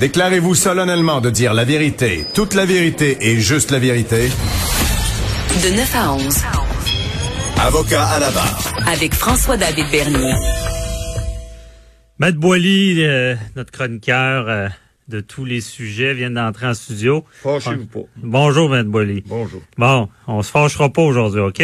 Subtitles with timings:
[0.00, 4.28] Déclarez-vous solennellement de dire la vérité, toute la vérité et juste la vérité.
[5.62, 6.36] De 9 à 11.
[7.58, 8.74] Avocat à la barre.
[8.86, 10.34] Avec François-David Bernier.
[12.18, 14.68] Matt Boily, euh, notre chroniqueur euh,
[15.08, 17.24] de tous les sujets, vient d'entrer en studio.
[17.42, 18.00] Fâchez-vous pas.
[18.16, 19.22] Bonjour, Matt Boily.
[19.26, 19.62] Bonjour.
[19.78, 21.62] Bon, on se fâchera pas aujourd'hui, OK?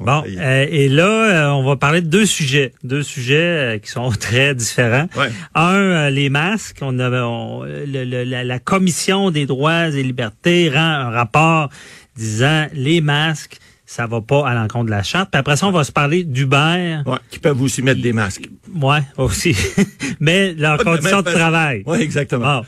[0.00, 2.72] Bon, euh, et là, euh, on va parler de deux sujets.
[2.82, 5.06] Deux sujets euh, qui sont très différents.
[5.16, 5.30] Ouais.
[5.54, 6.78] Un, les masques.
[6.82, 11.68] On avait, on- le- le- la, la Commission des droits et libertés rend un rapport
[12.16, 13.58] disant les masques,
[13.92, 15.30] ça va pas à l'encontre de la charte.
[15.30, 17.02] Puis après ça, on va se parler d'Uber.
[17.04, 18.48] Ouais, qui peuvent aussi mettre des masques.
[18.74, 19.54] Ouais, aussi.
[20.20, 21.82] Mais leurs conditions de travail.
[21.86, 22.62] Oui, exactement.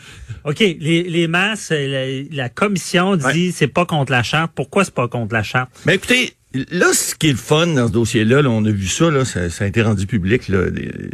[0.44, 0.50] Bon.
[0.50, 0.58] OK.
[0.60, 3.50] Les, les masques, la, la commission dit Ouais.
[3.54, 4.52] c'est pas contre la charte.
[4.54, 5.70] Pourquoi c'est pas contre la charte?
[5.86, 6.34] Mais écoutez,
[6.70, 9.24] là, ce qui est le fun dans ce dossier-là, là, on a vu ça, là,
[9.24, 10.66] ça, ça a été rendu public là,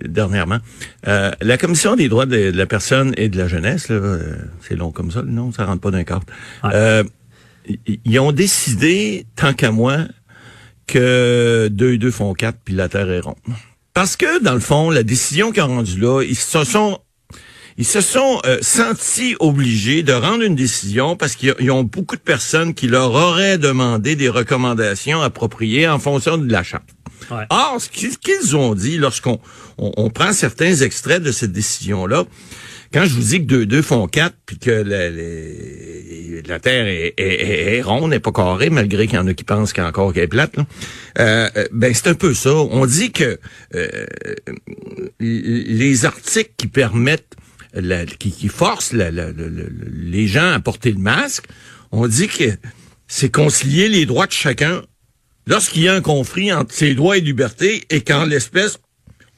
[0.08, 0.58] dernièrement.
[1.06, 4.34] Euh, la Commission des droits de, de la personne et de la jeunesse, là, euh,
[4.60, 6.24] c'est long comme ça, le nom, ça rentre pas d'un cadre.
[6.64, 6.70] Ouais.
[6.74, 7.04] Euh,
[8.04, 9.98] ils- ont décidé, tant qu'à moi,
[10.86, 13.36] que deux et deux font quatre, puis la Terre est ronde.
[13.94, 16.98] Parce que, dans le fond, la décision qu'ils ont rendue là, ils se sont
[17.76, 22.16] ils se sont euh, sentis obligés de rendre une décision parce qu'ils ils ont beaucoup
[22.16, 26.88] de personnes qui leur auraient demandé des recommandations appropriées en fonction de la charte.
[27.30, 27.44] Ouais.
[27.48, 29.38] Or, ce qu'ils ont dit lorsqu'on
[29.78, 32.24] on, on prend certains extraits de cette décision-là,
[32.92, 35.20] quand je vous dis que 2-2 font 4, puis que la, la-
[36.46, 39.44] la Terre est, est- est- ronde, n'est pas carrée, malgré qu'il y en a qui
[39.44, 40.66] pensent qu'elle encore qu'elle est plate, là,
[41.18, 42.52] euh, euh, ben c'est un peu ça.
[42.54, 43.38] On dit que
[43.74, 43.88] euh,
[45.20, 47.34] les articles qui permettent,
[48.18, 51.44] qui, qui forcent les gens à porter le masque,
[51.92, 52.50] on dit que
[53.06, 54.82] c'est concilier les droits de chacun
[55.46, 58.78] lorsqu'il y a un conflit entre ses droits et libertés et qu'en l'espèce,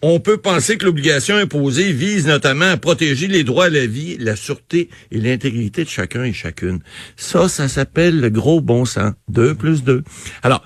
[0.03, 4.17] on peut penser que l'obligation imposée vise notamment à protéger les droits à la vie,
[4.19, 6.81] la sûreté et l'intégrité de chacun et chacune.
[7.17, 9.12] Ça, ça s'appelle le gros bon sens.
[9.29, 10.02] Deux plus deux.
[10.42, 10.64] Alors,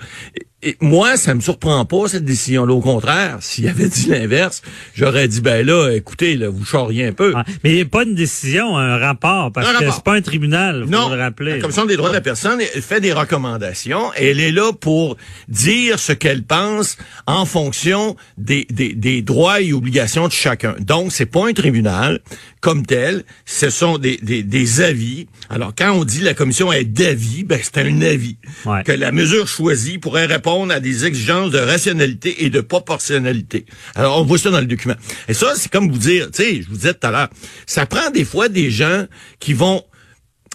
[0.67, 2.73] et moi, ça me surprend pas, cette décision-là.
[2.73, 4.61] Au contraire, s'il avait dit l'inverse,
[4.95, 7.33] j'aurais dit, ben là, écoutez, là, vous charriez un peu.
[7.63, 10.21] Mais il n'y a pas une décision, un rapport, parce Un que c'est pas un
[10.21, 11.53] tribunal, faut Non, le rappeler.
[11.55, 14.73] la Commission des droits de la personne elle fait des recommandations et elle est là
[14.73, 15.15] pour
[15.47, 16.97] dire ce qu'elle pense
[17.27, 20.75] en fonction des, des, des droits et obligations de chacun.
[20.79, 22.19] Donc, c'est pas un tribunal
[22.59, 25.27] comme tel, ce sont des, des, des avis.
[25.49, 28.37] Alors, quand on dit la commission est d'avis, ben c'est un avis.
[28.65, 28.83] Ouais.
[28.83, 33.65] Que la mesure choisie pourrait répondre à des exigences de rationalité et de proportionnalité.
[33.95, 34.95] Alors, on voit ça dans le document.
[35.27, 37.29] Et ça, c'est comme vous dire, tu sais, je vous disais tout à l'heure,
[37.65, 39.05] ça prend des fois des gens
[39.39, 39.83] qui vont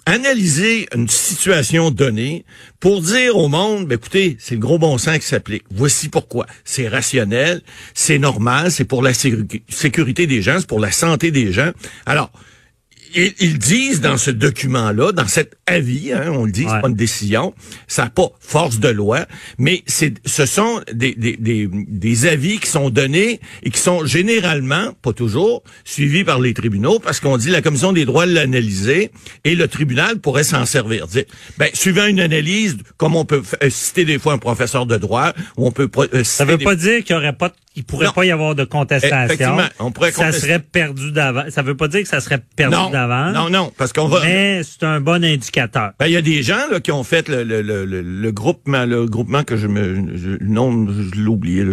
[0.05, 2.43] analyser une situation donnée
[2.81, 5.63] pour dire au monde, ben écoutez, c'est le gros bon sens qui s'applique.
[5.71, 6.45] Voici pourquoi.
[6.65, 7.61] C'est rationnel,
[7.93, 11.71] c'est normal, c'est pour la sécu- sécurité des gens, c'est pour la santé des gens.
[12.05, 12.31] Alors,
[13.15, 16.71] ils, ils disent dans ce document-là, dans cet avis, hein, on le dit, Ouais.
[16.71, 17.53] c'est pas une décision,
[17.87, 19.25] ça n'a pas force de loi,
[19.57, 24.05] mais c'est, ce sont des, des, des, des avis qui sont donnés et qui sont
[24.05, 29.11] généralement, pas toujours, suivis par les tribunaux, parce qu'on dit la commission des droits l'analyser
[29.43, 31.07] et le tribunal pourrait s'en servir.
[31.07, 31.23] Dire,
[31.57, 35.33] ben, suivant une analyse, comme on peut euh, citer des fois un professeur de droit,
[35.57, 37.72] on peut pro- euh, Ça citer veut des- pas dire qu'il y aurait pas, de-
[37.75, 38.11] il pourrait Non.
[38.13, 39.57] pas y avoir de contestation.
[39.79, 41.49] On pourrait ça serait perdu d'avance.
[41.49, 43.33] Ça veut pas dire que ça serait perdu non, d'avance.
[43.33, 44.21] non, non, parce qu'on va.
[44.23, 45.91] Mais c'est un bon indicateur.
[45.99, 48.31] Ben, il y a des gens là, qui ont fait le, le, le, le, le
[48.31, 51.63] groupement, le groupement que je me, je, le nom, je l'ai oublié.
[51.63, 51.71] Ouais,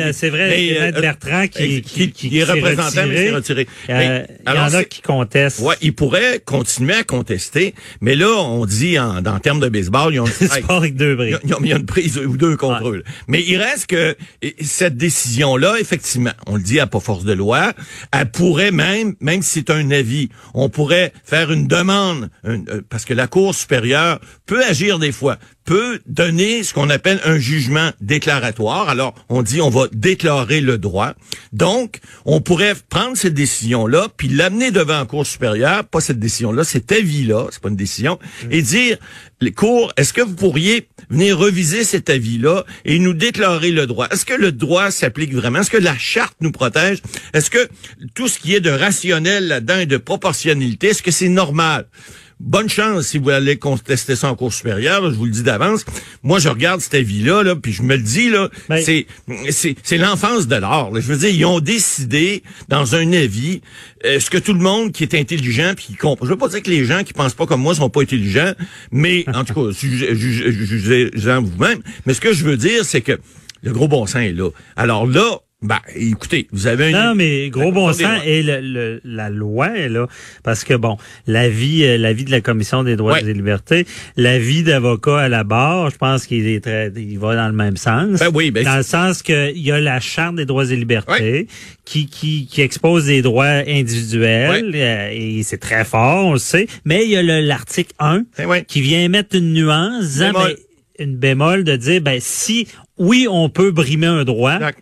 [0.00, 0.50] euh, c'est vrai.
[0.80, 3.30] Euh, Bertrand qui, euh, qui, qui, qui est représentant, mais retiré.
[3.30, 3.68] s'est retiré.
[3.90, 5.60] Euh, Il y alors, en a qui contestent.
[5.60, 9.68] Ouais, ils pourraient continuer à contester, mais là, on dit en, dans le terme de
[9.68, 11.30] baseball, ils ont sport avec deux il briques.
[11.32, 12.96] y, a, il y a- il y a une prise ou deux contre eux.
[12.96, 13.02] là.
[13.28, 14.16] Mais il reste que
[14.92, 17.72] cette décision-là, effectivement, on le dit à pas force de loi,
[18.12, 23.06] elle pourrait même, même si c'est un avis, on pourrait faire une demande, euh, parce
[23.06, 27.90] que la Cour supérieure peut agir des fois, peut donner ce qu'on appelle un jugement
[28.00, 28.88] déclaratoire.
[28.88, 31.14] Alors, on dit on va déclarer le droit.
[31.52, 36.64] Donc, on pourrait prendre cette décision-là, puis l'amener devant la Cour supérieure, pas cette décision-là,
[36.64, 38.18] cet avis-là, c'est pas une décision,
[38.50, 38.96] et dire,
[39.40, 44.06] les cours, est-ce que vous pourriez venir reviser cet avis-là et nous déclarer le droit?
[44.10, 45.60] Est-ce que le droit s'applique vraiment?
[45.60, 47.02] Est-ce que la charte nous protège?
[47.34, 47.68] Est-ce que
[48.14, 51.86] tout ce qui est de rationnel là-dedans et de proportionnalité, est-ce que c'est normal?
[52.40, 55.42] Bonne chance si vous allez contester ça en cours supérieure, là, je vous le dis
[55.42, 55.84] d'avance.
[56.22, 59.06] Moi, je regarde cet avis-là, là, puis je me le dis, là, Ben- c'est,
[59.50, 60.90] c'est, c'est l'enfance de l'art.
[60.94, 63.60] Je veux dire, ils ont décidé, dans un avis,
[64.04, 66.26] euh, ce que tout le monde qui est intelligent, puis qui comprend.
[66.26, 68.52] Je veux pas dire que les gens qui pensent pas comme moi sont pas intelligents,
[68.90, 71.80] mais en tout cas, jugez- jugez- jugez-en vous-même.
[72.06, 73.18] Mais ce que je veux dire, c'est que
[73.62, 74.50] le gros bon sens est là.
[74.74, 77.08] Alors là, Ben, écoutez, vous avez un...
[77.10, 80.08] Non, mais gros bon sens et le, le- la loi là
[80.42, 80.96] parce que bon,
[81.28, 83.20] l'avis euh, l'avis de la commission des droits Ouais.
[83.20, 83.86] et des libertés,
[84.16, 87.76] l'avis d'avocat à la barre, je pense qu'il est très, il va dans le même
[87.76, 88.18] sens.
[88.18, 90.74] Ben oui, ben dans le sens que il y a la charte des droits et
[90.76, 91.46] libertés Ouais.
[91.84, 96.66] qui, qui qui expose des droits individuels euh, et c'est très fort, on le sait,
[96.84, 100.48] mais il y a le- l'article 1 Ben qui vient mettre une nuance, disant, Bémol.
[100.98, 102.66] ben, une bémol de dire ben si
[102.98, 104.78] oui, on peut brimer un droit Exact.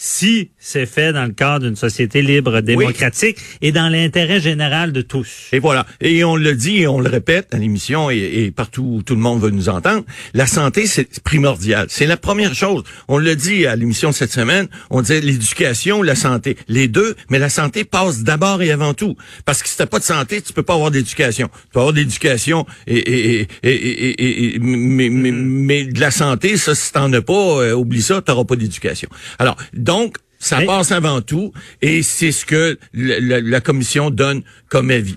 [0.00, 5.02] Si c'est fait dans le cadre d'une société libre, démocratique et dans l'intérêt général de
[5.02, 5.48] tous.
[5.50, 5.86] Et voilà.
[6.00, 9.16] Et on le dit et on le répète à l'émission et, et partout où tout
[9.16, 10.04] le monde veut nous entendre.
[10.34, 11.86] La santé, c'est primordial.
[11.90, 12.84] C'est la première chose.
[13.08, 14.68] On le dit à l'émission de cette semaine.
[14.90, 16.56] On disait l'éducation, la santé.
[16.68, 19.16] Les deux, mais la santé passe d'abord et avant tout.
[19.46, 21.48] Parce que si t'as pas de santé, tu peux pas avoir d'éducation.
[21.48, 26.12] Tu peux avoir d'éducation et, et, et, et, et- et- mais, mais, mais de la
[26.12, 29.08] santé, ça, si t'en as pas, euh, oublie ça, t'auras pas d'éducation.
[29.40, 29.56] Alors,
[29.88, 31.52] donc, ça Mais- passe avant tout,
[31.82, 35.16] et c'est ce que le- le- la commission donne comme avis.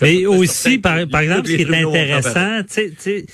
[0.00, 3.26] Mais aussi, par, exemple, ce qui est intéressant, tu sais, tu sais,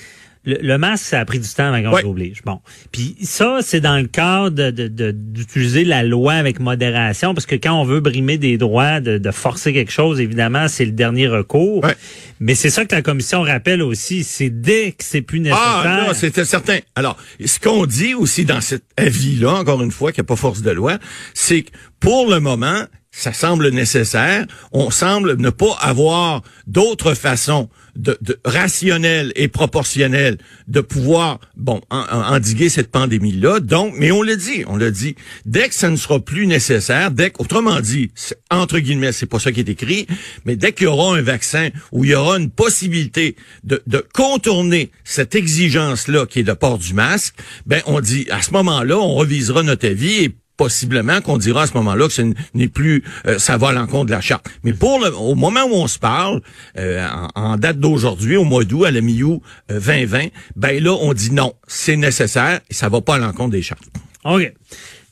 [0.45, 2.41] le, le masque, ça a pris du temps avant qu'on l'oblige.
[2.45, 2.59] Bon.
[2.91, 7.45] Puis ça, c'est dans le cadre de- de- de- d'utiliser la loi avec modération, parce
[7.45, 10.91] que quand on veut brimer des droits, de, de forcer quelque chose, évidemment, c'est le
[10.91, 11.83] dernier recours.
[11.83, 11.95] Ouais.
[12.39, 15.63] Mais c'est ça que la commission rappelle aussi, c'est dès que c'est plus nécessaire.
[15.65, 16.79] Ah, non, c'était certain.
[16.95, 20.35] Alors, ce qu'on dit aussi dans cet avis-là, encore une fois, qu'il n'y a pas
[20.35, 20.97] force de loi,
[21.33, 24.45] c'est que pour le moment, ça semble nécessaire.
[24.73, 30.37] On semble ne pas avoir d'autre façon de, de rationnelle et proportionnelle
[30.67, 33.59] de pouvoir, bon, en- en- endiguer cette pandémie-là.
[33.59, 35.15] Donc, mais on le dit, on le dit,
[35.45, 38.11] dès que ça ne sera plus nécessaire, dès que, autrement dit,
[38.51, 40.07] entre guillemets, c'est pas ça qui est écrit,
[40.45, 44.03] mais dès qu'il y aura un vaccin où il y aura une possibilité de, de
[44.13, 48.97] contourner cette exigence-là qui est le port du masque, ben, on dit, à ce moment-là,
[48.99, 53.03] on revisera notre avis et possiblement qu'on dira à ce moment-là que ce n'est plus
[53.27, 54.47] euh, ça va à l'encontre de la charte.
[54.63, 56.41] Mais pour le, au moment où on se parle,
[56.77, 57.05] euh,
[57.35, 59.41] en, date d'aujourd'hui, au mois d'août, à la mi-août
[59.71, 63.51] euh, 2020, ben là, on dit non, c'est nécessaire et ça va pas à l'encontre
[63.51, 63.83] des chartes.
[64.23, 64.53] OK.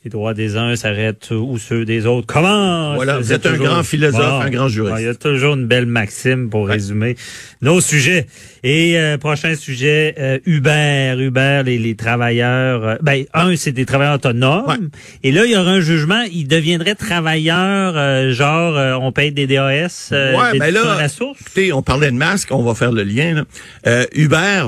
[0.04, 2.96] Les droits des uns s'arrêtent où ceux des autres commencent.
[2.96, 4.94] Voilà, vous êtes un grand philosophe, un grand juriste.
[4.98, 7.16] Ah, Il y a toujours une belle maxime pour résumer
[7.62, 8.26] nos sujets.
[8.62, 11.14] Et euh, prochain sujet, euh, Uber.
[11.18, 12.84] Uber, les, les travailleurs.
[12.86, 14.66] euh, ben, un, c'est des travailleurs autonomes.
[14.68, 14.76] Ouais.
[15.22, 16.22] Et là, il y aura un jugement.
[16.30, 20.92] Ils deviendraient travailleurs, euh, genre, euh, on paye des DAS, euh, Ouais, des ben là,
[20.96, 21.40] à la source?
[21.40, 23.32] Écoutez, on parlait de masque, on va faire le lien.
[23.36, 23.44] Là.
[23.86, 24.64] Euh, Uber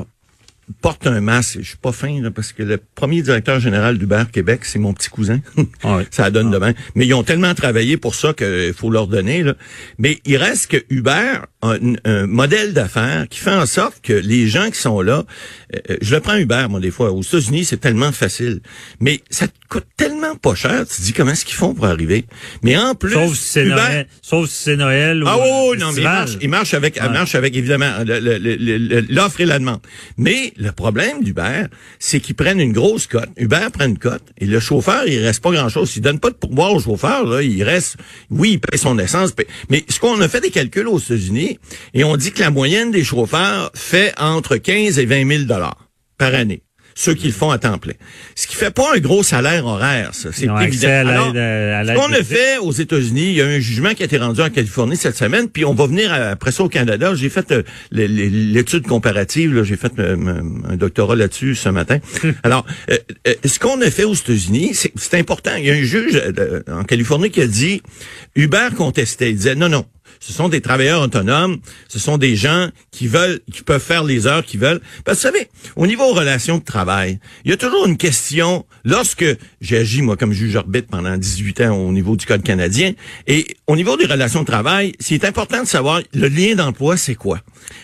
[0.81, 1.59] porte un masque.
[1.61, 4.93] Je suis pas fin là, parce que le premier directeur général d'Uber Québec, c'est mon
[4.93, 5.41] petit cousin.
[5.83, 6.07] Ah ouais.
[6.11, 6.73] ça donne demain.
[6.95, 9.43] Mais ils ont tellement travaillé pour ça qu'il faut leur donner.
[9.43, 9.55] Là.
[9.99, 14.13] Mais il reste que Uber a un, un modèle d'affaires qui fait en sorte que
[14.13, 15.25] les gens qui sont là,
[15.91, 17.13] euh, je le prends Uber, moi, des fois.
[17.13, 18.61] Aux États-Unis, c'est tellement facile.
[19.01, 20.85] Mais ça te coûte tellement pas cher.
[20.89, 22.25] Tu te dis comment est-ce qu'ils font pour arriver.
[22.63, 24.07] Mais en plus, Sauf si c'est Uber- Noël.
[24.23, 27.11] Sauf si c'est Noël ou ah oui, non, mais il marche, il marche avec, il
[27.11, 27.93] marche avec évidemment
[29.09, 29.81] l'offre et la demande.
[30.17, 31.67] Mais le problème d'Uber,
[31.99, 33.29] c'est qu'ils prennent une grosse cote.
[33.37, 35.91] Uber prend une cote et le chauffeur, il reste pas grand-chose.
[35.91, 37.97] S'il donne pas de pourboire au chauffeur, là, il reste,
[38.31, 39.35] oui, il paye son essence.
[39.71, 41.59] Mais ce qu'on a fait des calculs aux États-Unis
[41.95, 45.89] et on dit que la moyenne des chauffeurs fait entre 15 et 20 000 dollars
[46.19, 46.63] par année.
[46.99, 47.93] Ceux qui le font à temps plein.
[48.35, 50.31] Ce qui fait pas un gros salaire horaire, ça.
[50.33, 50.89] C'est évident.
[50.89, 54.07] Alors, euh, ce qu'on a fait aux États-Unis, il y a un jugement qui a
[54.07, 57.15] été rendu en Californie cette semaine, puis on va venir après ça au Canada.
[57.15, 57.63] J'ai fait euh,
[57.93, 60.17] l'étude comparative, j'ai fait euh,
[60.69, 61.99] un doctorat là-dessus ce matin.
[62.43, 62.97] Alors, euh,
[63.45, 65.53] ce qu'on a fait aux États-Unis, c'est important.
[65.59, 66.21] Il y a un juge
[66.71, 67.83] en Californie qui a dit,
[68.35, 69.85] Uber contestait, il disait, non, non,
[70.21, 71.59] ce sont des travailleurs autonomes,
[71.89, 74.81] ce sont des gens qui veulent, qui peuvent faire les heures qu'ils veulent.
[75.05, 78.65] Parce que vous savez, au niveau relations de travail, il y a toujours une question,
[78.85, 79.25] lorsque
[79.61, 82.93] j'ai agi, moi, comme juge arbitre pendant 18 ans au niveau du Code canadien,
[83.27, 87.15] et au niveau des relations de travail, c'est important de savoir le lien d'emploi, c'est
[87.15, 87.41] quoi?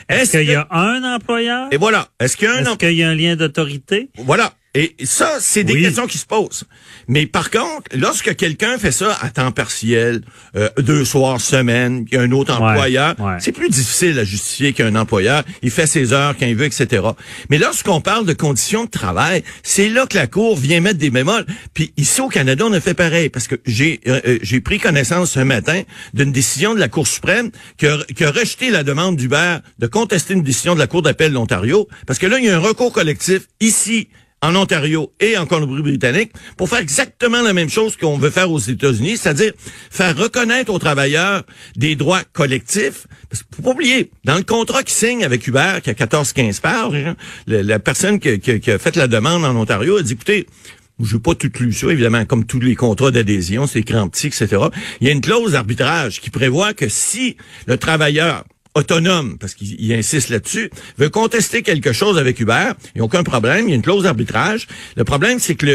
[0.08, 1.68] Est-ce qu'il y a un employeur?
[1.72, 2.08] Et voilà.
[2.20, 4.08] Est-ce qu'il y a un Est-ce qu'il y a un lien d'autorité?
[4.16, 4.54] Voilà.
[4.74, 5.82] Et ça, c'est des Oui.
[5.82, 6.64] questions qui se posent.
[7.06, 10.22] Mais par contre, lorsque quelqu'un fait ça à temps partiel,
[10.56, 13.36] euh, deux soirs semaine, il y a un autre employeur, ouais.
[13.38, 15.44] c'est plus difficile à justifier qu'un employeur.
[15.62, 17.02] Il fait ses heures quand il veut, etc.
[17.50, 21.10] Mais lorsqu'on parle de conditions de travail, c'est là que la Cour vient mettre des
[21.10, 21.44] bémols.
[21.74, 24.78] Puis ici au Canada, on a fait pareil parce que j'ai euh, euh, j'ai pris
[24.78, 25.82] connaissance ce matin
[26.14, 29.86] d'une décision de la Cour suprême qui a, qui a rejeté la demande d'Uber de
[29.86, 32.56] contester une décision de la Cour d'appel de l'Ontario parce que là, il y a
[32.56, 34.08] un recours collectif ici
[34.42, 38.58] en Ontario et en Colombie-Britannique pour faire exactement la même chose qu'on veut faire aux
[38.58, 39.52] États-Unis, c'est-à-dire
[39.90, 41.44] faire reconnaître aux travailleurs
[41.76, 43.06] des droits collectifs.
[43.30, 46.60] Parce qu'il faut pas oublier, dans le contrat qu'ils signent avec Uber, qui a 14-15
[46.60, 50.46] pages, hein, la personne qui, a fait la demande en Ontario a dit, écoutez,
[51.00, 54.26] je veux pas tout lu ça, évidemment, comme tous les contrats d'adhésion, c'est en petit,
[54.28, 54.48] etc.
[55.00, 58.44] Il y a une clause d'arbitrage qui prévoit que si le travailleur
[58.74, 63.22] autonome, parce qu'il insiste là-dessus, veut contester quelque chose avec Uber, il n'y a aucun
[63.22, 64.66] problème, il y a une clause d'arbitrage.
[64.96, 65.66] Le problème, c'est que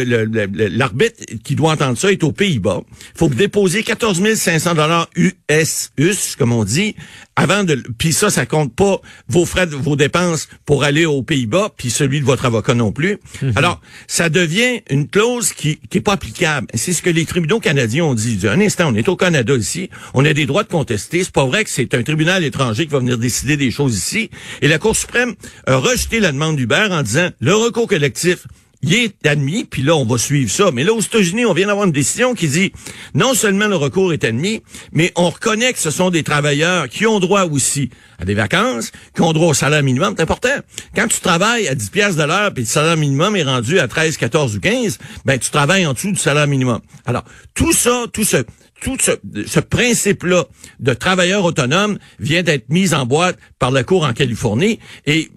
[0.78, 2.82] l'arbitre qui doit entendre ça est aux Pays-Bas.
[2.90, 6.96] Il faut déposer 14 500 dollars US, US, comme on dit,
[7.38, 7.82] avant de...
[7.98, 12.20] Puis ça, ça compte pas vos frais, vos dépenses pour aller aux Pays-Bas, puis celui
[12.20, 13.20] de votre avocat non plus.
[13.42, 13.54] Mhm.
[13.56, 16.68] Alors, ça devient une clause qui qui est pas applicable.
[16.74, 18.40] C'est ce que les tribunaux canadiens ont dit.
[18.48, 21.24] Un instant, on est au Canada ici, on a des droits de contester.
[21.24, 24.30] C'est pas vrai que c'est un tribunal étranger qui va venir décider des choses ici.
[24.62, 25.36] Et la Cour suprême
[25.68, 28.48] a rejeté la demande d'Uber en disant le recours collectif
[28.84, 30.72] il est admis, puis là, on va suivre ça.
[30.72, 32.72] Mais là, aux États-Unis, on vient d'avoir une décision qui dit
[33.16, 37.06] non seulement le recours est admis, mais on reconnaît que ce sont des travailleurs qui
[37.08, 40.14] ont droit aussi à des vacances, qui ont droit au salaire minimum.
[40.16, 40.56] C'est important.
[40.96, 43.88] Quand tu travailles à 10 pièces de l'heure, puis le salaire minimum est rendu à
[43.88, 46.80] 13, 14 ou 15, ben tu travailles en dessous du salaire minimum.
[47.06, 48.44] Alors, tout ça, tout ce
[48.80, 49.12] tout ce,
[49.48, 50.46] ce principe-là
[50.80, 55.32] de travailleur autonome vient d'être mis en boîte par la Cour en Californie et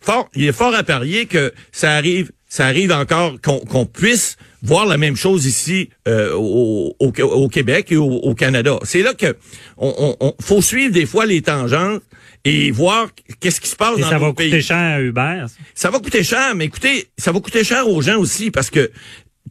[0.00, 4.86] fort, il est fort à parier que ça arrive ça arrive encore qu'on puisse voir
[4.86, 8.78] la même chose ici euh, au, au, Québec et au, Canada.
[8.84, 9.36] C'est là que
[9.76, 12.04] on, on, faut suivre des fois les tangentes
[12.44, 13.08] et voir
[13.40, 15.46] qu'est-ce qui se passe et dans ça va coûter cher à Uber.
[15.74, 18.88] Ça va coûter cher, mais écoutez, ça va coûter cher aux gens aussi parce que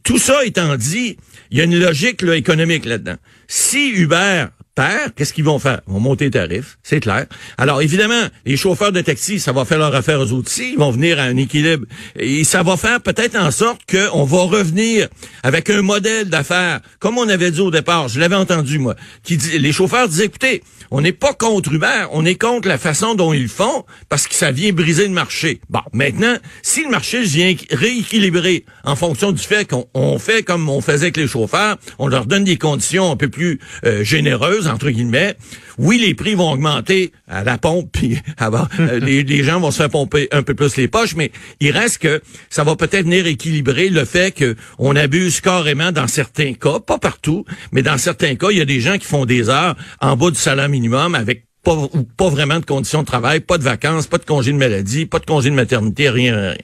[0.02, 1.18] tout ça étant dit,
[1.50, 3.16] il y a une logique là, économique là-dedans.
[3.48, 5.80] Si Uber perd, qu'est-ce qu'ils vont faire?
[5.86, 7.26] Ils vont monter les tarifs, c'est clair.
[7.58, 10.90] Alors, évidemment, les chauffeurs de taxi, ça va faire leur affaire aux autres Ils vont
[10.90, 11.86] venir à un équilibre.
[12.16, 15.08] Et ça va faire peut-être en sorte qu'on va revenir
[15.42, 19.36] avec un modèle d'affaires, comme on avait dit au départ, je l'avais entendu, moi, qui
[19.36, 23.14] dit, les chauffeurs disaient, écoutez, on n'est pas contre Uber, on est contre la façon
[23.14, 25.60] dont ils font, parce que ça vient briser le marché.
[25.70, 30.80] Bon, maintenant, si le marché vient rééquilibrer en fonction du fait qu'on fait comme on
[30.80, 34.90] faisait avec les chauffeurs, on leur donne des conditions un peu plus euh, généreuses, entre
[34.90, 35.36] guillemets.
[35.78, 39.90] Oui, les prix vont augmenter à la pompe, puis euh, les, gens vont se faire
[39.90, 43.88] pomper un peu plus les poches, mais il reste que ça va peut-être venir équilibrer
[43.88, 48.48] le fait que on abuse carrément dans certains cas, pas partout, mais dans certains cas,
[48.50, 51.46] il y a des gens qui font des heures en bas du salaire minimum avec
[51.64, 51.76] pas,
[52.16, 55.18] pas vraiment de conditions de travail, pas de vacances, pas de congé de maladie, pas
[55.18, 56.56] de congé de maternité, rien, rien.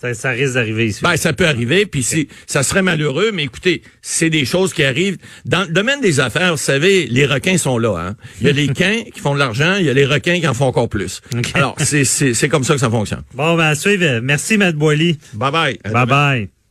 [0.00, 1.00] Ça, risque d'arriver ici.
[1.02, 4.84] Ben, ça peut arriver, puis si, ça serait malheureux, mais écoutez, c'est des choses qui
[4.84, 5.16] arrivent.
[5.44, 7.96] Dans le domaine des affaires, vous savez, les requins sont là.
[7.98, 8.16] Hein?
[8.40, 10.46] Il y a les quins qui font de l'argent, il y a les requins qui
[10.46, 11.22] en font encore plus.
[11.54, 13.22] Alors, c'est comme ça que ça fonctionne.
[13.34, 14.20] Bon, ben, à suivre.
[14.20, 15.18] Merci, Matt Boily.
[15.34, 15.80] Bye-bye.
[15.90, 16.63] Bye-bye.